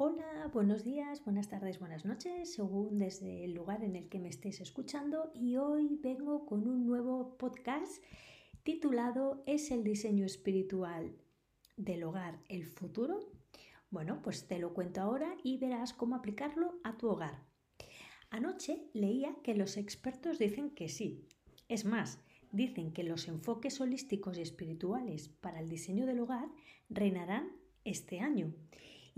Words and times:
Hola, 0.00 0.48
buenos 0.52 0.84
días, 0.84 1.24
buenas 1.24 1.48
tardes, 1.48 1.80
buenas 1.80 2.04
noches, 2.04 2.54
según 2.54 3.00
desde 3.00 3.44
el 3.44 3.52
lugar 3.52 3.82
en 3.82 3.96
el 3.96 4.08
que 4.08 4.20
me 4.20 4.28
estés 4.28 4.60
escuchando 4.60 5.32
y 5.34 5.56
hoy 5.56 5.98
vengo 6.00 6.46
con 6.46 6.68
un 6.68 6.86
nuevo 6.86 7.36
podcast 7.36 8.00
titulado 8.62 9.42
¿Es 9.44 9.72
el 9.72 9.82
diseño 9.82 10.24
espiritual 10.24 11.16
del 11.76 12.04
hogar 12.04 12.38
el 12.48 12.64
futuro? 12.64 13.18
Bueno, 13.90 14.22
pues 14.22 14.46
te 14.46 14.60
lo 14.60 14.72
cuento 14.72 15.00
ahora 15.00 15.36
y 15.42 15.58
verás 15.58 15.92
cómo 15.94 16.14
aplicarlo 16.14 16.78
a 16.84 16.96
tu 16.96 17.08
hogar. 17.08 17.42
Anoche 18.30 18.88
leía 18.92 19.34
que 19.42 19.56
los 19.56 19.76
expertos 19.76 20.38
dicen 20.38 20.70
que 20.70 20.88
sí. 20.88 21.26
Es 21.66 21.84
más, 21.84 22.20
dicen 22.52 22.92
que 22.92 23.02
los 23.02 23.26
enfoques 23.26 23.80
holísticos 23.80 24.38
y 24.38 24.42
espirituales 24.42 25.28
para 25.28 25.58
el 25.58 25.68
diseño 25.68 26.06
del 26.06 26.20
hogar 26.20 26.48
reinarán 26.88 27.50
este 27.82 28.20
año 28.20 28.54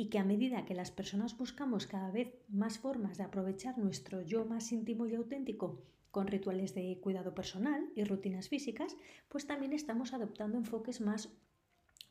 y 0.00 0.06
que 0.06 0.18
a 0.18 0.24
medida 0.24 0.64
que 0.64 0.72
las 0.72 0.90
personas 0.90 1.36
buscamos 1.36 1.86
cada 1.86 2.10
vez 2.10 2.32
más 2.48 2.78
formas 2.78 3.18
de 3.18 3.24
aprovechar 3.24 3.76
nuestro 3.76 4.22
yo 4.22 4.46
más 4.46 4.72
íntimo 4.72 5.06
y 5.06 5.14
auténtico 5.14 5.82
con 6.10 6.26
rituales 6.26 6.74
de 6.74 6.98
cuidado 7.02 7.34
personal 7.34 7.86
y 7.94 8.04
rutinas 8.04 8.48
físicas, 8.48 8.96
pues 9.28 9.46
también 9.46 9.74
estamos 9.74 10.14
adoptando 10.14 10.56
enfoques 10.56 11.02
más 11.02 11.28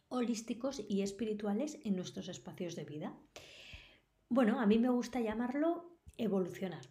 holísticos 0.07 0.85
y 0.87 1.01
espirituales 1.01 1.79
en 1.83 1.95
nuestros 1.95 2.29
espacios 2.29 2.75
de 2.75 2.85
vida. 2.85 3.17
Bueno, 4.29 4.59
a 4.59 4.67
mí 4.67 4.77
me 4.77 4.89
gusta 4.89 5.19
llamarlo 5.19 5.97
evolucionar. 6.15 6.85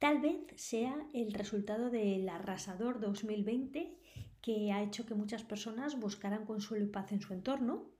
Tal 0.00 0.20
vez 0.20 0.40
sea 0.56 1.06
el 1.12 1.32
resultado 1.32 1.88
del 1.90 2.28
arrasador 2.28 2.98
2020 2.98 3.96
que 4.42 4.72
ha 4.72 4.82
hecho 4.82 5.06
que 5.06 5.14
muchas 5.14 5.44
personas 5.44 6.00
buscaran 6.00 6.46
consuelo 6.46 6.84
y 6.84 6.88
paz 6.88 7.12
en 7.12 7.20
su 7.20 7.32
entorno. 7.32 7.92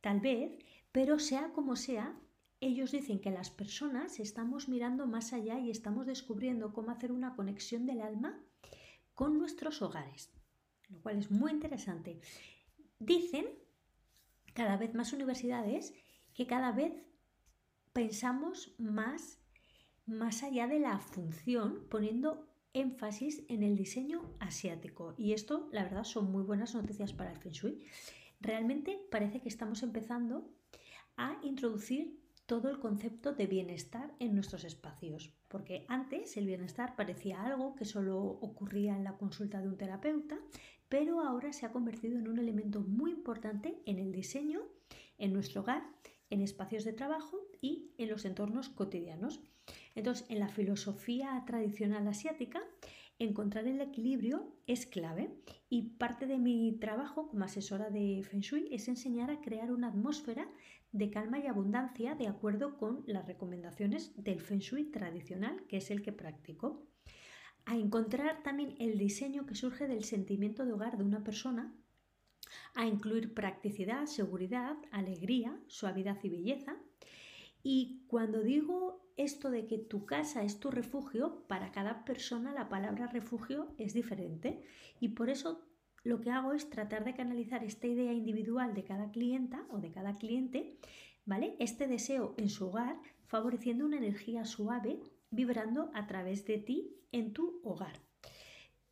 Tal 0.00 0.20
vez 0.20 0.56
pero 0.92 1.18
sea 1.18 1.52
como 1.52 1.76
sea, 1.76 2.18
ellos 2.60 2.92
dicen 2.92 3.20
que 3.20 3.30
las 3.30 3.50
personas 3.50 4.20
estamos 4.20 4.68
mirando 4.68 5.06
más 5.06 5.32
allá 5.32 5.58
y 5.58 5.70
estamos 5.70 6.06
descubriendo 6.06 6.72
cómo 6.72 6.90
hacer 6.90 7.12
una 7.12 7.34
conexión 7.34 7.86
del 7.86 8.02
alma 8.02 8.38
con 9.14 9.38
nuestros 9.38 9.82
hogares, 9.82 10.30
lo 10.88 11.00
cual 11.00 11.18
es 11.18 11.30
muy 11.30 11.52
interesante. 11.52 12.20
Dicen 12.98 13.46
cada 14.52 14.76
vez 14.76 14.94
más 14.94 15.12
universidades 15.12 15.94
que 16.34 16.46
cada 16.46 16.72
vez 16.72 16.92
pensamos 17.92 18.74
más 18.78 19.40
más 20.10 20.42
allá 20.42 20.66
de 20.66 20.80
la 20.80 20.98
función, 20.98 21.86
poniendo 21.88 22.48
énfasis 22.72 23.44
en 23.48 23.62
el 23.62 23.76
diseño 23.76 24.34
asiático. 24.40 25.14
Y 25.16 25.32
esto, 25.32 25.68
la 25.72 25.84
verdad, 25.84 26.04
son 26.04 26.30
muy 26.30 26.42
buenas 26.42 26.74
noticias 26.74 27.12
para 27.12 27.30
el 27.30 27.38
Feng 27.38 27.52
Shui. 27.52 27.84
Realmente 28.40 29.00
parece 29.10 29.40
que 29.40 29.48
estamos 29.48 29.82
empezando 29.82 30.50
a 31.20 31.38
introducir 31.42 32.18
todo 32.46 32.70
el 32.70 32.80
concepto 32.80 33.34
de 33.34 33.46
bienestar 33.46 34.14
en 34.18 34.34
nuestros 34.34 34.64
espacios, 34.64 35.34
porque 35.48 35.84
antes 35.86 36.36
el 36.38 36.46
bienestar 36.46 36.96
parecía 36.96 37.42
algo 37.42 37.74
que 37.76 37.84
solo 37.84 38.18
ocurría 38.18 38.96
en 38.96 39.04
la 39.04 39.18
consulta 39.18 39.60
de 39.60 39.68
un 39.68 39.76
terapeuta, 39.76 40.38
pero 40.88 41.20
ahora 41.20 41.52
se 41.52 41.66
ha 41.66 41.72
convertido 41.72 42.18
en 42.18 42.26
un 42.26 42.38
elemento 42.38 42.80
muy 42.80 43.12
importante 43.12 43.82
en 43.84 43.98
el 43.98 44.12
diseño, 44.12 44.62
en 45.18 45.34
nuestro 45.34 45.60
hogar, 45.60 45.84
en 46.30 46.40
espacios 46.40 46.84
de 46.84 46.94
trabajo 46.94 47.38
y 47.60 47.92
en 47.98 48.08
los 48.08 48.24
entornos 48.24 48.70
cotidianos. 48.70 49.40
Entonces, 49.94 50.24
en 50.30 50.40
la 50.40 50.48
filosofía 50.48 51.44
tradicional 51.46 52.08
asiática, 52.08 52.62
encontrar 53.20 53.66
el 53.66 53.80
equilibrio 53.80 54.56
es 54.66 54.86
clave 54.86 55.30
y 55.68 55.90
parte 55.98 56.26
de 56.26 56.38
mi 56.38 56.72
trabajo 56.80 57.28
como 57.28 57.44
asesora 57.44 57.90
de 57.90 58.22
Feng 58.28 58.40
Shui 58.40 58.68
es 58.72 58.88
enseñar 58.88 59.30
a 59.30 59.40
crear 59.40 59.70
una 59.70 59.88
atmósfera 59.88 60.48
de 60.92 61.10
calma 61.10 61.38
y 61.38 61.46
abundancia 61.46 62.14
de 62.14 62.26
acuerdo 62.26 62.78
con 62.78 63.04
las 63.06 63.26
recomendaciones 63.26 64.12
del 64.16 64.40
Feng 64.40 64.58
Shui 64.58 64.90
tradicional, 64.90 65.62
que 65.68 65.76
es 65.76 65.90
el 65.90 66.02
que 66.02 66.12
practico. 66.12 66.82
A 67.66 67.76
encontrar 67.76 68.42
también 68.42 68.74
el 68.78 68.98
diseño 68.98 69.46
que 69.46 69.54
surge 69.54 69.86
del 69.86 70.02
sentimiento 70.02 70.64
de 70.64 70.72
hogar 70.72 70.96
de 70.96 71.04
una 71.04 71.22
persona, 71.22 71.74
a 72.74 72.86
incluir 72.86 73.34
practicidad, 73.34 74.06
seguridad, 74.06 74.76
alegría, 74.90 75.60
suavidad 75.68 76.18
y 76.22 76.30
belleza. 76.30 76.76
Y 77.62 78.04
cuando 78.08 78.42
digo 78.42 79.00
esto 79.16 79.50
de 79.50 79.66
que 79.66 79.78
tu 79.78 80.06
casa 80.06 80.42
es 80.42 80.60
tu 80.60 80.70
refugio, 80.70 81.44
para 81.46 81.72
cada 81.72 82.04
persona 82.04 82.52
la 82.52 82.68
palabra 82.68 83.06
refugio 83.06 83.74
es 83.78 83.92
diferente 83.92 84.62
y 84.98 85.08
por 85.08 85.28
eso 85.28 85.66
lo 86.02 86.20
que 86.20 86.30
hago 86.30 86.54
es 86.54 86.70
tratar 86.70 87.04
de 87.04 87.14
canalizar 87.14 87.62
esta 87.62 87.86
idea 87.86 88.12
individual 88.12 88.74
de 88.74 88.84
cada 88.84 89.10
clienta 89.10 89.66
o 89.70 89.78
de 89.78 89.90
cada 89.90 90.16
cliente, 90.16 90.78
¿vale? 91.26 91.56
Este 91.58 91.86
deseo 91.86 92.34
en 92.38 92.48
su 92.48 92.68
hogar, 92.68 92.96
favoreciendo 93.26 93.84
una 93.84 93.98
energía 93.98 94.46
suave 94.46 95.00
vibrando 95.30 95.90
a 95.94 96.06
través 96.06 96.46
de 96.46 96.58
ti 96.58 96.96
en 97.12 97.32
tu 97.34 97.60
hogar. 97.62 98.00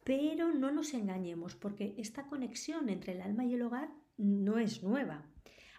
Pero 0.04 0.52
no 0.52 0.70
nos 0.70 0.94
engañemos, 0.94 1.56
porque 1.56 1.94
esta 1.98 2.26
conexión 2.26 2.88
entre 2.88 3.12
el 3.12 3.22
alma 3.22 3.44
y 3.44 3.54
el 3.54 3.62
hogar 3.62 3.90
no 4.16 4.58
es 4.58 4.82
nueva. 4.82 5.26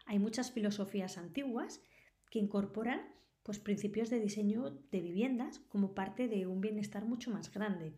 Hay 0.06 0.17
muchas 0.17 0.51
filosofías 0.51 1.17
antiguas 1.17 1.83
que 2.29 2.40
incorporan 2.40 3.01
pues, 3.44 3.59
principios 3.59 4.09
de 4.09 4.19
diseño 4.19 4.69
de 4.91 5.01
viviendas 5.01 5.59
como 5.69 5.95
parte 5.95 6.28
de 6.28 6.45
un 6.45 6.62
bienestar 6.62 7.06
mucho 7.06 7.31
más 7.31 7.51
grande, 7.51 7.95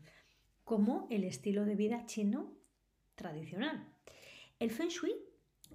como 0.64 1.08
el 1.09 1.24
estilo 1.25 1.66
de 1.66 1.75
vida 1.75 2.06
chino 2.06 2.53
tradicional. 3.16 3.94
El 4.59 4.72
Feng 4.72 4.88
Shui 4.88 5.14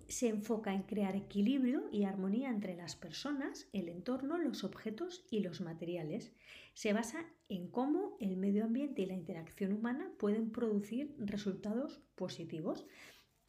se 0.08 0.28
enfoca 0.28 0.72
en 0.72 0.84
crear 0.84 1.16
equilibrio 1.16 1.88
y 1.92 2.04
armonía 2.04 2.50
entre 2.50 2.76
las 2.76 2.96
personas, 2.96 3.68
el 3.72 3.88
entorno, 3.88 4.38
los 4.38 4.64
objetos 4.64 5.26
y 5.30 5.40
los 5.40 5.60
materiales. 5.60 6.32
Se 6.74 6.92
basa 6.92 7.26
en 7.48 7.68
cómo 7.68 8.16
el 8.20 8.36
medio 8.36 8.64
ambiente 8.64 9.02
y 9.02 9.06
la 9.06 9.14
interacción 9.14 9.72
humana 9.72 10.10
pueden 10.18 10.52
producir 10.52 11.14
resultados 11.18 12.00
positivos. 12.14 12.86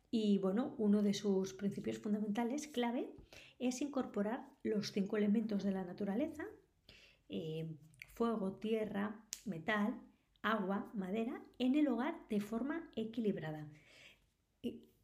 Y 0.10 0.40
bueno, 0.40 0.76
uno 0.78 1.04
de 1.04 1.14
sus 1.14 1.54
principios 1.54 1.98
fundamentales 1.98 2.68
clave 2.68 3.10
es 3.60 3.82
incorporar 3.82 4.48
los 4.64 4.92
cinco 4.92 5.18
elementos 5.18 5.64
de 5.64 5.72
la 5.72 5.84
naturaleza, 5.84 6.46
eh, 7.30 7.76
fuego, 8.14 8.54
tierra, 8.54 9.24
metal, 9.46 10.00
agua, 10.42 10.90
madera, 10.94 11.42
en 11.60 11.76
el 11.76 11.88
hogar 11.88 12.16
de 12.30 12.40
forma 12.40 12.90
equilibrada 12.96 13.68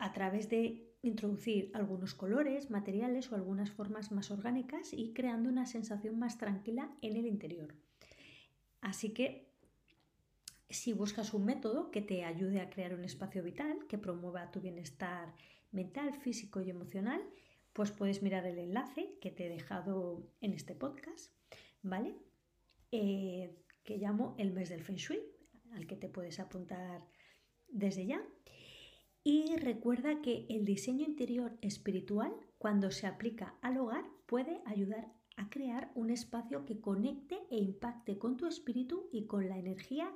a 0.03 0.11
través 0.11 0.49
de 0.49 0.93
introducir 1.01 1.71
algunos 1.73 2.13
colores, 2.13 2.69
materiales 2.69 3.31
o 3.31 3.35
algunas 3.35 3.71
formas 3.71 4.11
más 4.11 4.31
orgánicas 4.31 4.91
y 4.91 5.13
creando 5.13 5.49
una 5.49 5.65
sensación 5.65 6.19
más 6.19 6.37
tranquila 6.37 6.91
en 7.01 7.15
el 7.15 7.25
interior. 7.25 7.73
Así 8.81 9.13
que 9.13 9.52
si 10.73 10.93
buscas 10.93 11.33
un 11.33 11.45
método 11.45 11.91
que 11.91 12.01
te 12.01 12.23
ayude 12.25 12.59
a 12.59 12.69
crear 12.69 12.93
un 12.93 13.03
espacio 13.03 13.43
vital, 13.43 13.85
que 13.87 13.97
promueva 13.97 14.51
tu 14.51 14.59
bienestar 14.59 15.33
mental, 15.71 16.13
físico 16.13 16.61
y 16.61 16.69
emocional, 16.69 17.21
pues 17.73 17.91
puedes 17.91 18.21
mirar 18.21 18.45
el 18.45 18.59
enlace 18.59 19.17
que 19.19 19.31
te 19.31 19.47
he 19.47 19.49
dejado 19.49 20.27
en 20.41 20.53
este 20.53 20.75
podcast, 20.75 21.33
¿vale? 21.81 22.15
Eh, 22.91 23.55
que 23.83 23.97
llamo 23.97 24.35
el 24.37 24.51
mes 24.51 24.69
del 24.69 24.83
Feng 24.83 24.97
Shui, 24.97 25.19
al 25.73 25.87
que 25.87 25.95
te 25.95 26.09
puedes 26.09 26.39
apuntar 26.39 27.05
desde 27.67 28.05
ya. 28.05 28.23
Y 29.23 29.55
recuerda 29.55 30.21
que 30.21 30.45
el 30.49 30.65
diseño 30.65 31.05
interior 31.05 31.57
espiritual, 31.61 32.33
cuando 32.57 32.91
se 32.91 33.07
aplica 33.07 33.55
al 33.61 33.77
hogar, 33.77 34.05
puede 34.27 34.61
ayudar 34.65 35.11
a 35.35 35.49
crear 35.49 35.91
un 35.95 36.11
espacio 36.11 36.65
que 36.65 36.79
conecte 36.79 37.39
e 37.49 37.57
impacte 37.57 38.17
con 38.19 38.37
tu 38.37 38.45
espíritu 38.45 39.09
y 39.11 39.25
con 39.25 39.49
la 39.49 39.57
energía 39.57 40.13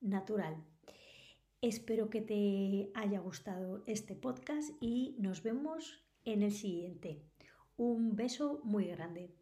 natural. 0.00 0.64
Espero 1.60 2.10
que 2.10 2.20
te 2.20 2.90
haya 2.94 3.20
gustado 3.20 3.82
este 3.86 4.14
podcast 4.14 4.70
y 4.80 5.16
nos 5.18 5.42
vemos 5.42 6.04
en 6.24 6.42
el 6.42 6.52
siguiente. 6.52 7.22
Un 7.76 8.14
beso 8.14 8.60
muy 8.64 8.86
grande. 8.86 9.34